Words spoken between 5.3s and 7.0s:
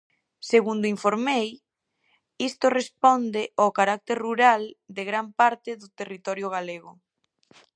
parte do territorio galego.